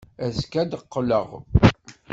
[0.25, 1.27] Azekka ad d-qqleɣ.